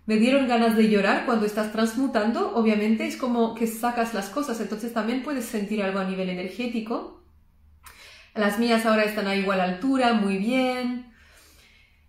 [0.06, 4.60] Me dieron ganas de llorar cuando estás transmutando, obviamente es como que sacas las cosas,
[4.60, 7.22] entonces también puedes sentir algo a nivel energético.
[8.34, 11.12] Las mías ahora están a igual altura, muy bien.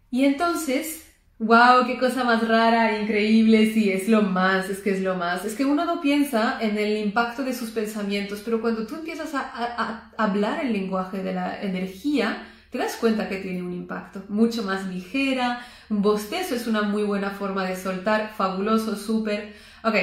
[0.09, 1.10] Y entonces
[1.41, 5.43] wow, qué cosa más rara, increíble, sí, es lo más, es que es lo más.
[5.43, 9.33] Es que uno no piensa en el impacto de sus pensamientos, pero cuando tú empiezas
[9.33, 14.61] a, hablar el lenguaje de la energía, te das cuenta que tiene un impacto mucho
[14.61, 15.65] más ligera.
[15.89, 19.55] Un bostezo es una muy buena forma de soltar, fabuloso, súper.
[19.83, 19.95] Ok,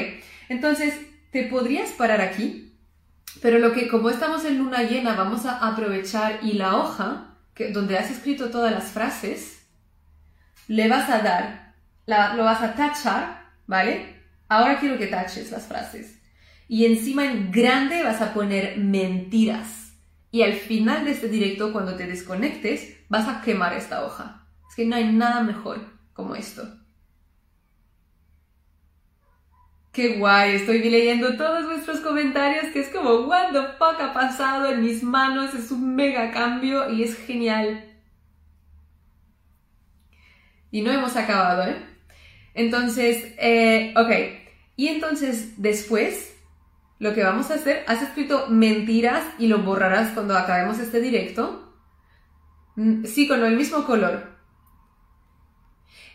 [0.49, 0.95] entonces
[1.31, 2.75] te podrías parar aquí,
[3.41, 7.71] pero lo que como estamos en luna llena, vamos a aprovechar y la hoja, que,
[7.71, 9.58] donde has escrito todas las frases,
[10.69, 11.75] le vas a dar,
[12.37, 14.23] lo vas a tachar, ¿vale?
[14.49, 16.21] Ahora quiero que taches las frases.
[16.69, 19.95] Y encima en grande vas a poner mentiras.
[20.31, 24.47] Y al final de este directo, cuando te desconectes, vas a quemar esta hoja.
[24.69, 25.81] Es que no hay nada mejor
[26.13, 26.63] como esto.
[29.93, 34.71] Qué guay, estoy leyendo todos vuestros comentarios que es como, what the fuck ha pasado
[34.71, 37.88] en mis manos, es un mega cambio y es genial.
[40.71, 41.77] Y no hemos acabado, ¿eh?
[42.55, 44.11] Entonces, eh, ok.
[44.77, 46.35] Y entonces después,
[46.99, 51.73] lo que vamos a hacer, has escrito mentiras y lo borrarás cuando acabemos este directo.
[52.77, 54.39] Mm, sí, con el mismo color.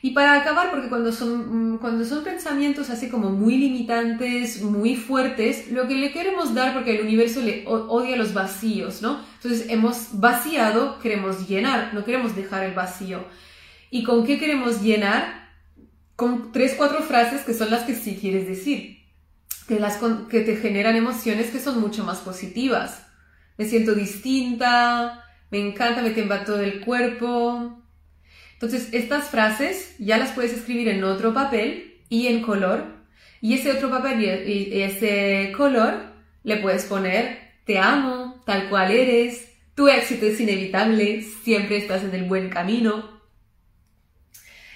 [0.02, 4.98] Y para acabar, porque cuando son, mm, cuando son pensamientos así como muy limitantes, muy
[4.98, 9.22] fuertes, lo que le queremos dar, porque el universo le odia los vacíos, ¿no?
[9.36, 13.24] Entonces hemos vaciado, queremos llenar, no queremos dejar el vacío.
[13.94, 15.52] ¿Y con qué queremos llenar?
[16.16, 19.06] Con tres, cuatro frases que son las que sí quieres decir,
[19.68, 20.00] que, las
[20.32, 23.06] que te generan emociones que son mucho más positivas.
[23.56, 27.84] Me siento distinta, me encanta, me tiembla todo el cuerpo.
[28.54, 33.06] Entonces, estas frases ya las puedes escribir en otro papel y en color.
[33.42, 39.54] Y ese otro papel y ese color le puedes poner te amo, tal cual eres,
[39.76, 43.14] tu éxito es inevitable, siempre estás en el buen camino,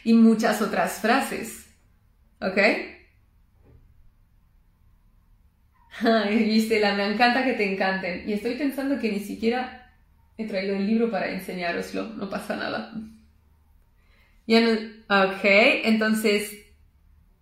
[0.07, 1.67] y muchas otras frases.
[2.39, 2.57] ¿Ok?
[6.29, 8.23] Gisela, me encanta que te encanten.
[8.25, 9.93] Y estoy pensando que ni siquiera
[10.37, 12.03] he traído el libro para enseñároslo.
[12.13, 12.93] No pasa nada.
[14.47, 14.71] Ya no...
[15.25, 16.53] Ok, entonces...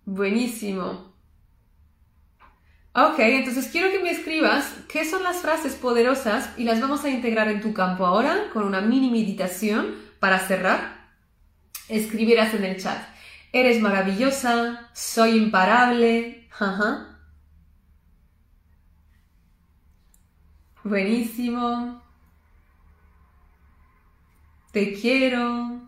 [0.04, 1.14] Buenísimo.
[2.94, 7.10] Ok, entonces quiero que me escribas qué son las frases poderosas y las vamos a
[7.10, 10.95] integrar en tu campo ahora con una mini meditación para cerrar
[11.88, 12.98] escribirás en el chat.
[13.52, 16.48] Eres maravillosa, soy imparable.
[20.84, 22.02] Buenísimo.
[24.72, 25.80] Te quiero.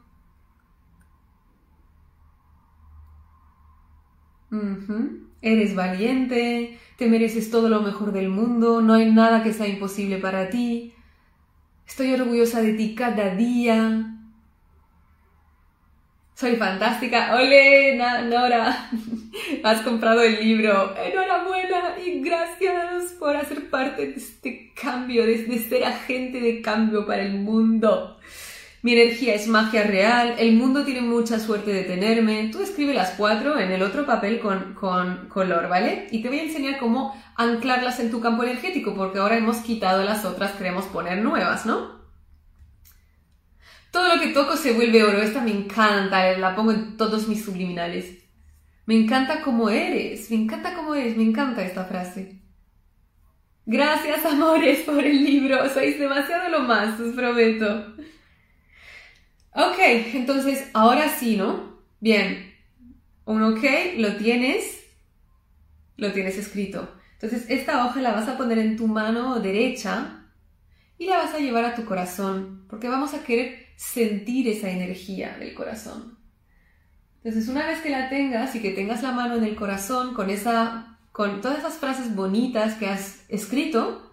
[5.43, 10.19] Eres valiente, te mereces todo lo mejor del mundo, no hay nada que sea imposible
[10.19, 10.95] para ti.
[11.87, 14.18] Estoy orgullosa de ti cada día.
[16.39, 17.35] Soy fantástica.
[17.35, 18.91] Ole, Nora,
[19.65, 20.95] has comprado el libro.
[20.97, 27.23] Enhorabuena y gracias por hacer parte de este cambio, de, ser agente de cambio para
[27.23, 28.21] el mundo.
[28.83, 32.51] Mi energía es magia real, el mundo tiene mucha suerte de tenerme.
[32.53, 36.07] Tú escribe las cuatro en el otro papel con, con color, ¿vale?
[36.13, 40.05] Y te voy a enseñar cómo anclarlas en tu campo energético, porque ahora hemos quitado
[40.05, 41.98] las otras, queremos poner nuevas, ¿no?
[43.91, 45.19] Todo lo que toco se vuelve oro.
[45.23, 48.19] Esta me encanta, la pongo en todos mis subliminales.
[48.87, 52.41] Me encanta cómo eres, me encanta cómo eres, me encanta esta frase.
[53.67, 55.69] Gracias, amores, por el libro.
[55.69, 57.95] Sois demasiado lo más, os prometo.
[59.53, 59.79] Ok,
[60.15, 61.83] entonces ahora sí, ¿no?
[62.01, 62.55] Bien.
[63.27, 63.63] Un ok,
[63.99, 64.87] lo tienes.
[65.97, 66.95] Lo tienes escrito.
[67.21, 70.25] Entonces esta hoja la vas a poner en tu mano derecha
[70.97, 75.37] y la vas a llevar a tu corazón, porque vamos a querer sentir esa energía
[75.39, 76.19] del corazón.
[77.23, 80.31] Entonces, una vez que la tengas y que tengas la mano en el corazón con
[80.31, 84.13] esa con todas esas frases bonitas que has escrito,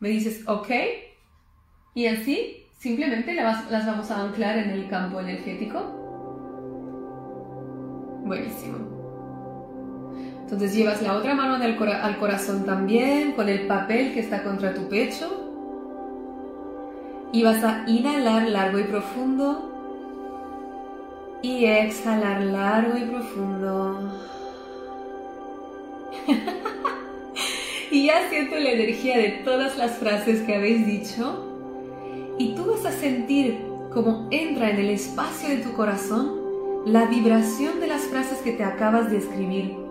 [0.00, 0.68] me dices, ok,
[1.94, 5.80] y así simplemente las vamos a anclar en el campo energético.
[8.24, 8.78] Buenísimo.
[10.40, 14.88] Entonces llevas la otra mano al corazón también, con el papel que está contra tu
[14.88, 15.41] pecho.
[17.32, 19.70] Y vas a inhalar largo y profundo.
[21.42, 24.12] Y exhalar largo y profundo.
[27.90, 31.48] y ya siento la energía de todas las frases que habéis dicho.
[32.38, 33.58] Y tú vas a sentir
[33.92, 36.40] como entra en el espacio de tu corazón
[36.86, 39.82] la vibración de las frases que te acabas de escribir.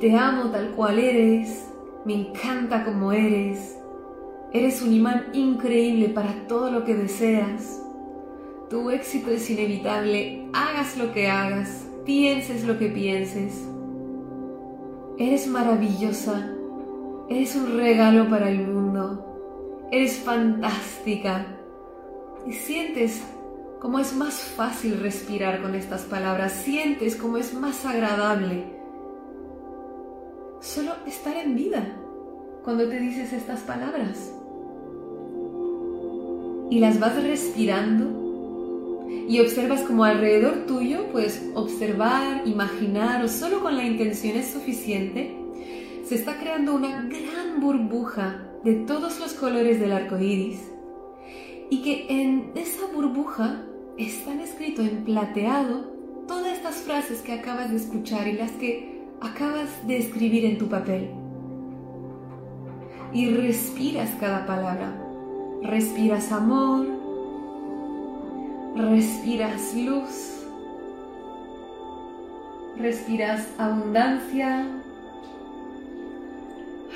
[0.00, 1.68] Te amo tal cual eres,
[2.04, 3.75] me encanta como eres,
[4.58, 7.82] eres un imán increíble para todo lo que deseas.
[8.70, 13.68] Tu éxito es inevitable, hagas lo que hagas, pienses lo que pienses.
[15.18, 16.52] Eres maravillosa,
[17.28, 21.46] eres un regalo para el mundo, eres fantástica
[22.46, 23.22] y sientes
[23.80, 28.64] como es más fácil respirar con estas palabras, sientes como es más agradable
[30.60, 31.86] solo estar en vida
[32.64, 34.32] cuando te dices estas palabras.
[36.70, 38.26] Y las vas respirando
[39.28, 45.36] y observas como alrededor tuyo puedes observar, imaginar o solo con la intención es suficiente,
[46.04, 50.60] se está creando una gran burbuja de todos los colores del arco iris
[51.70, 53.64] y que en esa burbuja
[53.98, 55.92] están escrito en plateado
[56.28, 60.68] todas estas frases que acabas de escuchar y las que acabas de escribir en tu
[60.68, 61.10] papel.
[63.12, 65.05] Y respiras cada palabra.
[65.66, 66.86] Respiras amor,
[68.76, 70.46] respiras luz,
[72.78, 74.64] respiras abundancia,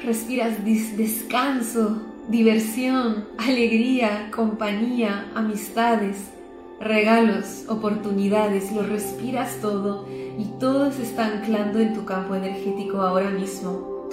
[0.05, 6.31] respiras descanso, diversión, alegría, compañía, amistades,
[6.79, 13.31] regalos, oportunidades, lo respiras todo y todo se está anclando en tu campo energético ahora
[13.31, 14.09] mismo.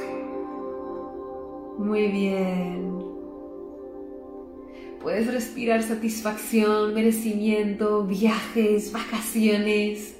[1.78, 3.07] Muy bien.
[5.02, 10.18] Puedes respirar satisfacción, merecimiento, viajes, vacaciones,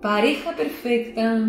[0.00, 1.40] pareja perfecta,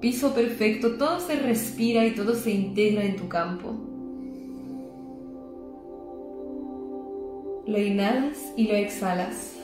[0.00, 3.76] piso perfecto, todo se respira y todo se integra en tu campo.
[7.66, 9.54] Lo inhalas y lo exhalas.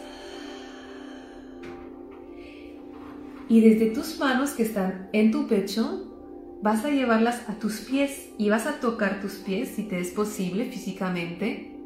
[3.49, 6.14] Y desde tus manos que están en tu pecho,
[6.65, 10.13] vas a llevarlas a tus pies y vas a tocar tus pies si te es
[10.13, 11.79] posible físicamente.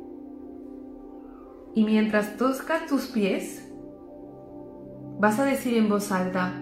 [1.74, 3.68] Y mientras tocas tus pies,
[5.18, 6.53] vas a decir en voz alta,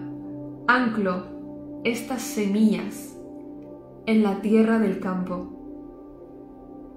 [0.67, 3.15] anclo estas semillas
[4.07, 5.53] en la tierra del campo.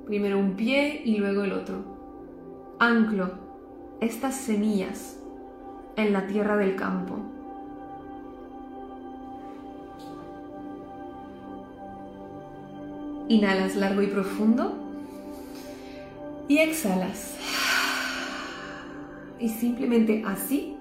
[0.07, 2.79] Primero un pie y luego el otro.
[2.79, 3.29] Anclo
[4.01, 5.21] estas semillas
[5.97, 7.30] en la tierra del campo.
[13.31, 14.77] Inhalas largo y profundo.
[16.49, 17.37] Y exhalas.
[19.39, 20.75] Y simplemente así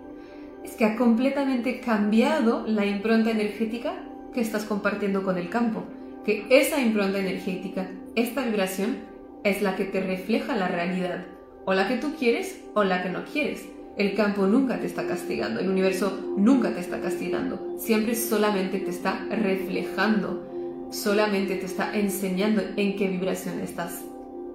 [0.63, 3.93] es que ha completamente cambiado la impronta energética
[4.33, 5.83] que estás compartiendo con el campo.
[6.25, 8.97] Que esa impronta energética, esta vibración,
[9.43, 11.27] es la que te refleja la realidad.
[11.65, 13.67] O la que tú quieres o la que no quieres.
[13.95, 18.89] El campo nunca te está castigando, el universo nunca te está castigando, siempre solamente te
[18.89, 20.48] está reflejando
[20.91, 24.01] solamente te está enseñando en qué vibración estás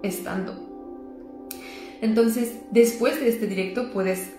[0.03, 0.55] estando.
[2.01, 4.33] Entonces, después de este directo puedes,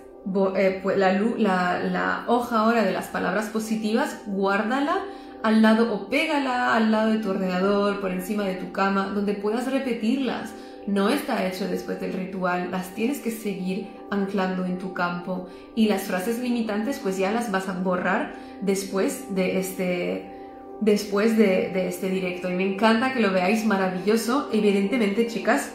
[0.56, 5.04] eh, la, la, la hoja ahora de las palabras positivas, guárdala
[5.44, 9.34] al lado o pégala al lado de tu ordenador, por encima de tu cama, donde
[9.34, 10.52] puedas repetirlas.
[10.88, 15.88] No está hecho después del ritual, las tienes que seguir anclando en tu campo y
[15.88, 20.35] las frases limitantes pues ya las vas a borrar después de este,
[20.82, 22.50] después de, este directo.
[22.50, 24.50] Y me encanta que lo veáis maravilloso.
[24.52, 25.74] Evidentemente, chicas,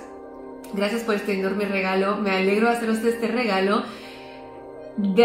[0.75, 2.17] gracias por este enorme regalo.
[2.17, 3.85] Me alegro de haceros este regalo.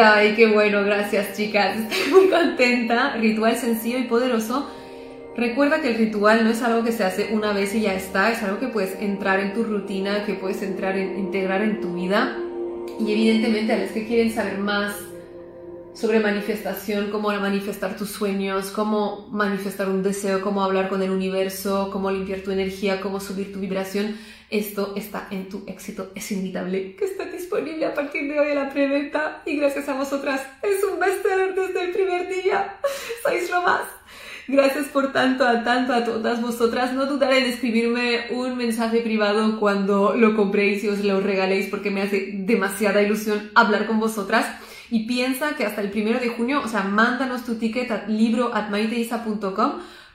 [0.01, 1.77] Ay, qué bueno, gracias chicas.
[1.91, 3.15] Estoy muy contenta.
[3.17, 4.69] Ritual sencillo y poderoso.
[5.35, 8.31] Recuerda que el ritual no es algo que se hace una vez y ya está,
[8.31, 11.93] es algo que puedes entrar en tu rutina, que puedes entrar en, integrar en tu
[11.93, 12.37] vida.
[13.01, 14.95] Y evidentemente a los que quieren saber más
[15.95, 21.89] sobre manifestación, cómo manifestar tus sueños, cómo manifestar un deseo, cómo hablar con el universo,
[21.91, 24.17] cómo limpiar tu energía, cómo subir tu vibración.
[24.49, 28.55] Esto está en tu éxito, es inevitable, que está disponible a partir de hoy en
[28.55, 32.75] la preventa y gracias a vosotras es un bestseller desde el primer día.
[33.23, 33.81] Sois lo más.
[34.47, 36.93] Gracias por tanto, a tanto, a todas vosotras.
[36.93, 41.89] No dudaré en escribirme un mensaje privado cuando lo compréis y os lo regaléis porque
[41.89, 44.45] me hace demasiada ilusión hablar con vosotras.
[44.89, 48.51] Y piensa que hasta el primero de junio, o sea, mándanos tu ticket a libro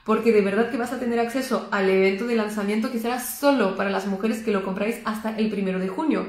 [0.03, 3.75] porque de verdad que vas a tener acceso al evento de lanzamiento que será solo
[3.75, 6.25] para las mujeres que lo compráis hasta el primero de junio.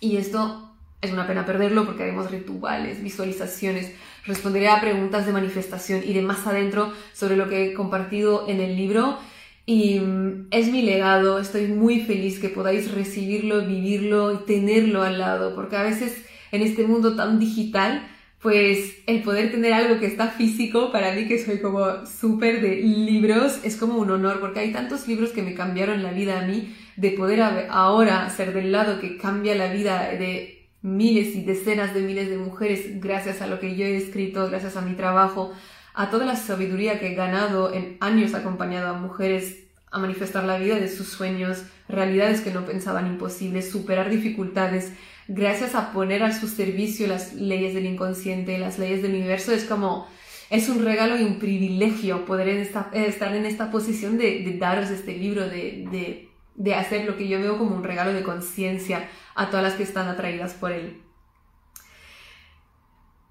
[0.00, 3.92] Y esto es una pena perderlo porque haremos rituales, visualizaciones,
[4.24, 8.60] responderé a preguntas de manifestación y de más adentro sobre lo que he compartido en
[8.60, 9.18] el libro.
[9.64, 15.18] Y mm, es mi legado, estoy muy feliz que podáis recibirlo, vivirlo y tenerlo al
[15.18, 18.08] lado, porque a veces en este mundo tan digital
[18.40, 22.76] pues el poder tener algo que está físico, para mí que soy como súper de
[22.76, 26.46] libros, es como un honor, porque hay tantos libros que me cambiaron la vida a
[26.46, 31.94] mí, de poder ahora ser del lado que cambia la vida de miles y decenas
[31.94, 35.52] de miles de mujeres gracias a lo que yo he escrito, gracias a mi trabajo,
[35.94, 40.58] a toda la sabiduría que he ganado en años acompañado a mujeres a manifestar la
[40.58, 44.92] vida de sus sueños, realidades que no pensaban imposibles, superar dificultades,
[45.28, 49.64] gracias a poner a su servicio las leyes del inconsciente, las leyes del universo, es
[49.64, 50.08] como,
[50.50, 55.48] es un regalo y un privilegio poder estar en esta posición de, daros este libro,
[55.48, 59.74] de, de hacer lo que yo veo como un regalo de conciencia a todas las
[59.74, 61.07] que están atraídas por él.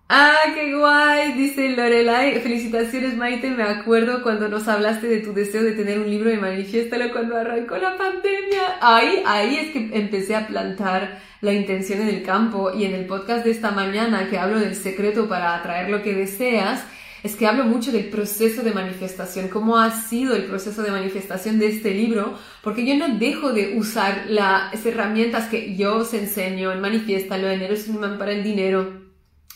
[0.09, 2.39] Ah, qué guay, dice Lorelai.
[2.39, 3.49] Felicitaciones, Maite.
[3.51, 7.35] Me acuerdo cuando nos hablaste de tu deseo de tener un libro y manifiéstalo cuando
[7.35, 8.77] arrancó la pandemia.
[8.79, 13.05] Ahí, ahí es que empecé a plantar la intención en el campo y en el
[13.05, 16.85] podcast de esta mañana que hablo del secreto para atraer lo que deseas,
[17.21, 21.59] es que hablo mucho del proceso de manifestación, cómo ha sido el proceso de manifestación
[21.59, 26.71] de este libro, porque yo no dejo de usar las herramientas que yo os enseño
[26.71, 29.06] en Manifiéstalo, en Eres un imán para el dinero,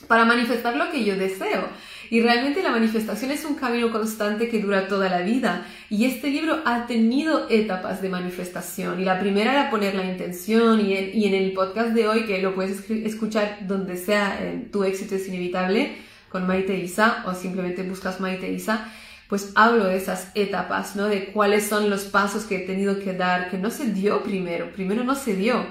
[0.08, 1.68] para manifestar lo que yo deseo.
[2.12, 5.66] Y realmente la manifestación es un camino constante que dura toda la vida.
[5.90, 9.00] Y este libro ha tenido etapas de manifestación.
[9.00, 10.82] Y la primera era poner la intención.
[10.86, 14.38] Y en, el podcast de hoy, que lo puedes escuchar donde sea,
[14.74, 15.96] Tu éxito es inevitable,
[16.28, 18.92] con Maite Isa, o simplemente buscas Maite Isa,
[19.30, 21.08] pues hablo de esas etapas, ¿no?
[21.08, 24.74] De cuáles son los pasos que he tenido que dar, que no se dio primero.
[24.74, 25.66] Primero no se dio.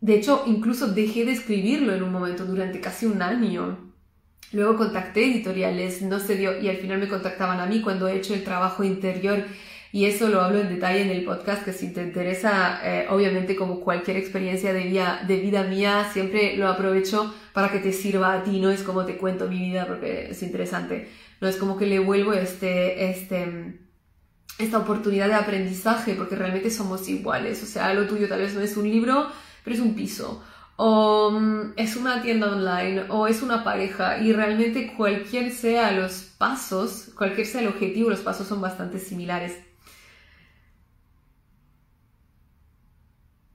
[0.00, 3.92] De hecho, incluso dejé de escribirlo en un momento durante casi un año.
[4.52, 8.16] Luego contacté editoriales, no se dio y al final me contactaban a mí cuando he
[8.16, 9.44] hecho el trabajo interior.
[9.90, 13.56] Y eso lo hablo en detalle en el podcast que si te interesa, eh, obviamente
[13.56, 18.34] como cualquier experiencia de vida, de vida mía, siempre lo aprovecho para que te sirva
[18.34, 21.08] a ti, no es como te cuento mi vida porque es interesante,
[21.40, 23.80] no es como que le vuelvo este, este,
[24.58, 28.60] esta oportunidad de aprendizaje porque realmente somos iguales, o sea, lo tuyo tal vez no
[28.60, 29.28] es un libro,
[29.68, 30.42] pero es un piso
[30.76, 36.22] o mm, es una tienda online o es una pareja y realmente cualquier sea los
[36.38, 39.58] pasos, cualquier sea el objetivo, los pasos son bastante similares.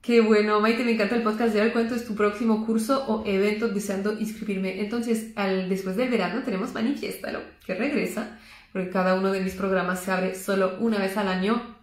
[0.00, 1.70] Qué bueno, Maite, me encanta el podcast de hoy.
[1.70, 4.80] ¿Cuánto es tu próximo curso o evento deseando inscribirme?
[4.80, 5.34] Entonces,
[5.68, 8.38] después del verano tenemos Manifiéstalo, que regresa,
[8.72, 11.73] porque cada uno de mis programas se abre solo una vez al año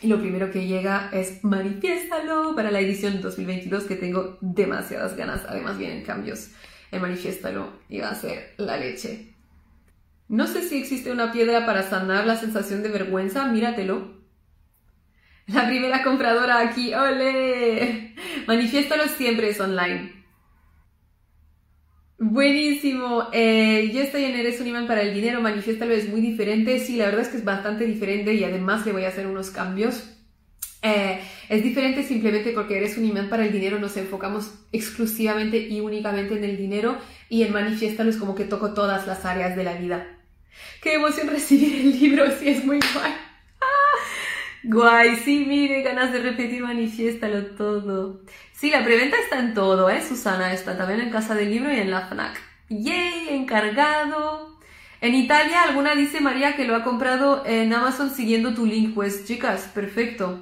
[0.00, 5.42] y lo primero que llega es manifiéstalo para la edición 2022 que tengo demasiadas ganas.
[5.48, 6.50] Además vienen cambios
[6.90, 9.34] en manifiéstalo y va a ser la leche.
[10.28, 14.16] No sé si existe una piedra para sanar la sensación de vergüenza, míratelo.
[15.46, 18.14] La primera compradora aquí, ¡ole!
[18.46, 20.15] Manifiéstalo siempre es online.
[22.18, 23.28] Buenísimo.
[23.32, 25.40] Eh, yo estoy en Eres un imán para el dinero.
[25.40, 26.78] Manifiéstalo es muy diferente.
[26.78, 29.50] Sí, la verdad es que es bastante diferente y además le voy a hacer unos
[29.50, 30.16] cambios.
[30.82, 35.80] Eh, es diferente simplemente porque eres un imán para el dinero, nos enfocamos exclusivamente y
[35.80, 36.98] únicamente en el dinero
[37.28, 40.06] y en Manifiéstalo es como que toco todas las áreas de la vida.
[40.82, 43.12] Qué emoción recibir el libro, sí es muy guay.
[44.68, 48.22] Guay, sí, mire, ganas de repetir, manifiéstalo todo.
[48.52, 50.02] Sí, la preventa está en todo, ¿eh?
[50.02, 52.40] Susana está también en Casa del Libro y en la FNAC.
[52.68, 53.28] ¡Yay!
[53.28, 54.58] Encargado.
[55.00, 58.92] En Italia, alguna dice María que lo ha comprado en Amazon siguiendo tu link.
[58.92, 60.40] Pues, chicas, perfecto.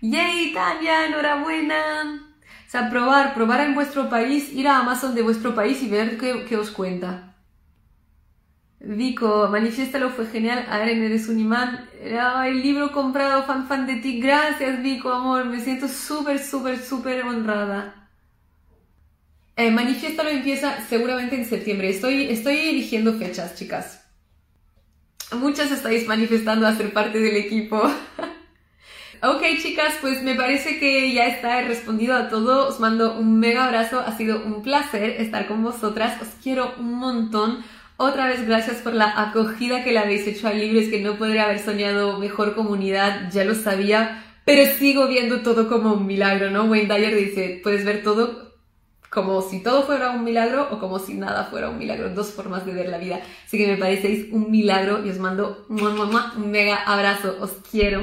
[0.00, 1.06] ¡Yay, Italia!
[1.06, 2.26] ¡Enhorabuena!
[2.66, 6.18] O sea, probar, probar en vuestro país, ir a Amazon de vuestro país y ver
[6.18, 7.35] qué, qué os cuenta.
[8.80, 10.66] Vico, manifiéstalo, fue genial.
[10.68, 11.88] Aren, eres un imán.
[12.02, 14.20] el libro comprado, fan fan de ti.
[14.20, 15.46] Gracias, Vico, amor.
[15.46, 18.08] Me siento súper, súper, súper honrada.
[19.56, 21.88] Eh, manifiéstalo empieza seguramente en septiembre.
[21.88, 24.02] Estoy, estoy eligiendo fechas, chicas.
[25.32, 27.78] Muchas estáis manifestando a ser parte del equipo.
[29.22, 32.68] ok, chicas, pues me parece que ya está respondido a todo.
[32.68, 34.00] Os mando un mega abrazo.
[34.00, 36.20] Ha sido un placer estar con vosotras.
[36.20, 37.64] Os quiero un montón.
[37.98, 40.80] Otra vez gracias por la acogida que le habéis hecho al libro.
[40.80, 45.68] Es que no podría haber soñado mejor comunidad, ya lo sabía, pero sigo viendo todo
[45.68, 46.64] como un milagro, ¿no?
[46.64, 48.46] Wayne Dyer dice, puedes ver todo
[49.08, 52.10] como si todo fuera un milagro o como si nada fuera un milagro.
[52.10, 53.20] Dos formas de ver la vida.
[53.46, 57.36] Así que me parecéis un milagro y os mando un mega abrazo.
[57.40, 58.02] Os quiero.